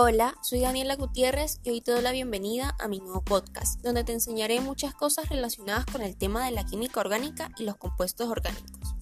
[0.00, 4.04] Hola, soy Daniela Gutiérrez y hoy te doy la bienvenida a mi nuevo podcast, donde
[4.04, 8.28] te enseñaré muchas cosas relacionadas con el tema de la química orgánica y los compuestos
[8.28, 8.94] orgánicos.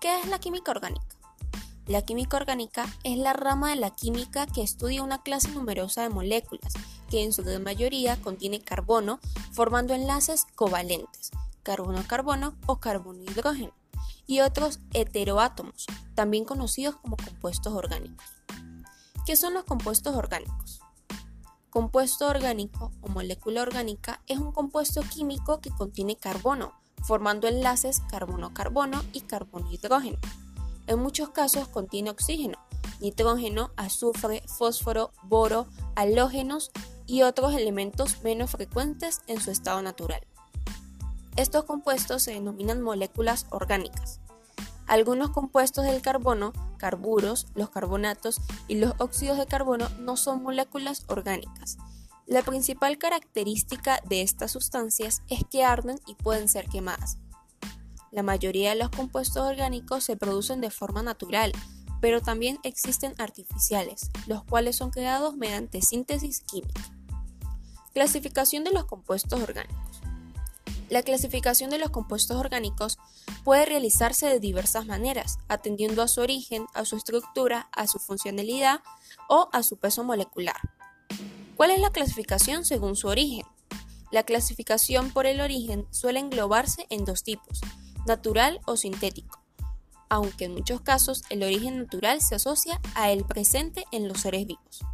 [0.00, 1.16] ¿Qué es la química orgánica?
[1.86, 6.08] La química orgánica es la rama de la química que estudia una clase numerosa de
[6.08, 6.72] moléculas,
[7.08, 9.20] que en su gran mayoría contiene carbono,
[9.52, 11.30] formando enlaces covalentes,
[11.62, 13.74] carbono-carbono o carbono-hidrógeno,
[14.26, 18.41] y otros heteroátomos, también conocidos como compuestos orgánicos.
[19.24, 20.80] ¿Qué son los compuestos orgánicos?
[21.70, 26.72] Compuesto orgánico o molécula orgánica es un compuesto químico que contiene carbono,
[27.04, 30.18] formando enlaces carbono-carbono y carbono-hidrógeno.
[30.88, 32.58] En muchos casos contiene oxígeno,
[33.00, 36.72] nitrógeno, azufre, fósforo, boro, halógenos
[37.06, 40.26] y otros elementos menos frecuentes en su estado natural.
[41.36, 44.18] Estos compuestos se denominan moléculas orgánicas.
[44.86, 51.04] Algunos compuestos del carbono, carburos, los carbonatos y los óxidos de carbono no son moléculas
[51.08, 51.78] orgánicas.
[52.26, 57.18] La principal característica de estas sustancias es que arden y pueden ser quemadas.
[58.10, 61.52] La mayoría de los compuestos orgánicos se producen de forma natural,
[62.00, 66.82] pero también existen artificiales, los cuales son creados mediante síntesis química.
[67.94, 69.91] Clasificación de los compuestos orgánicos.
[70.92, 72.98] La clasificación de los compuestos orgánicos
[73.44, 78.80] puede realizarse de diversas maneras, atendiendo a su origen, a su estructura, a su funcionalidad
[79.26, 80.60] o a su peso molecular.
[81.56, 83.46] ¿Cuál es la clasificación según su origen?
[84.10, 87.62] La clasificación por el origen suele englobarse en dos tipos,
[88.06, 89.42] natural o sintético,
[90.10, 94.46] aunque en muchos casos el origen natural se asocia a el presente en los seres
[94.46, 94.84] vivos.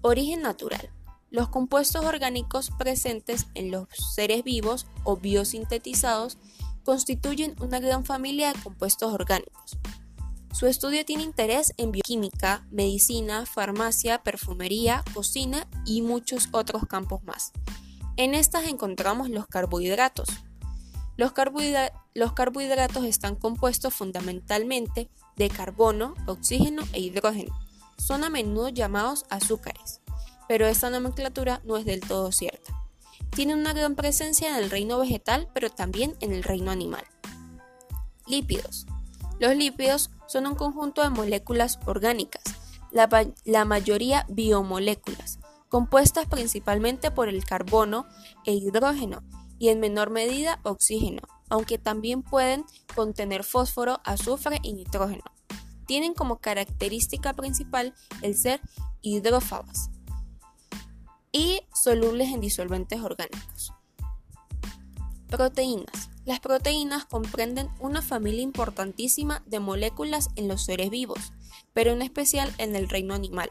[0.00, 0.90] Origen natural.
[1.30, 6.38] Los compuestos orgánicos presentes en los seres vivos o biosintetizados
[6.84, 9.76] constituyen una gran familia de compuestos orgánicos.
[10.54, 17.52] Su estudio tiene interés en bioquímica, medicina, farmacia, perfumería, cocina y muchos otros campos más.
[18.16, 20.28] En estas encontramos los carbohidratos.
[21.18, 27.54] Los, carbohidratos están compuestos fundamentalmente de carbono, oxígeno e hidrógeno.
[27.98, 30.00] Son a menudo llamados azúcares
[30.48, 32.72] pero esta nomenclatura no es del todo cierta.
[33.30, 37.04] Tiene una gran presencia en el reino vegetal, pero también en el reino animal.
[38.26, 38.86] Lípidos.
[39.38, 42.42] Los lípidos son un conjunto de moléculas orgánicas,
[42.90, 45.38] la, mayoría biomoléculas,
[45.68, 48.06] compuestas principalmente por el carbono
[48.44, 49.22] e hidrógeno
[49.58, 52.64] y en menor medida oxígeno, aunque también pueden
[52.94, 55.24] contener fósforo, azufre y nitrógeno.
[55.86, 58.60] Tienen como característica principal el ser
[59.02, 59.90] hidrófagos
[61.38, 63.72] y solubles en disolventes orgánicos.
[65.28, 66.10] Proteínas.
[66.24, 71.32] Las proteínas comprenden una familia importantísima de moléculas en los seres vivos,
[71.72, 73.50] pero en especial en el reino animal.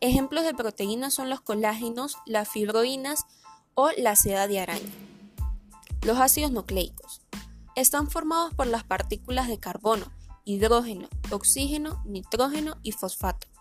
[0.00, 3.26] Ejemplos de proteínas son los colágenos, las fibroínas
[3.74, 4.92] o la seda de araña.
[6.06, 7.20] Los ácidos nucleicos.
[7.76, 10.06] Están formados por las partículas de carbono,
[10.46, 13.51] hidrógeno, oxígeno, nitrógeno y fosfato.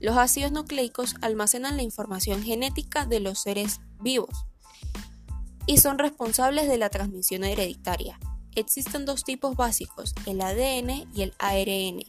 [0.00, 4.46] Los ácidos nucleicos almacenan la información genética de los seres vivos
[5.66, 8.18] y son responsables de la transmisión hereditaria.
[8.54, 12.02] Existen dos tipos básicos, el ADN y el ARN.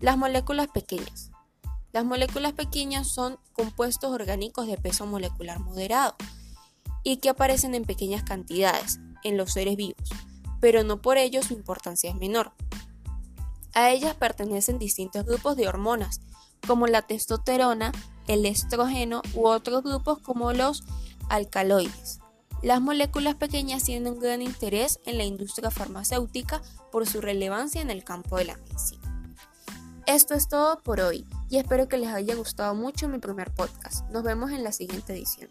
[0.00, 1.30] Las moléculas pequeñas.
[1.92, 6.16] Las moléculas pequeñas son compuestos orgánicos de peso molecular moderado
[7.04, 10.10] y que aparecen en pequeñas cantidades en los seres vivos,
[10.60, 12.52] pero no por ello su importancia es menor.
[13.74, 16.20] A ellas pertenecen distintos grupos de hormonas
[16.66, 17.92] como la testosterona,
[18.26, 20.84] el estrógeno u otros grupos como los
[21.28, 22.20] alcaloides.
[22.62, 26.60] Las moléculas pequeñas tienen un gran interés en la industria farmacéutica
[26.92, 29.00] por su relevancia en el campo de la medicina.
[30.06, 34.08] Esto es todo por hoy y espero que les haya gustado mucho mi primer podcast.
[34.10, 35.48] Nos vemos en la siguiente edición.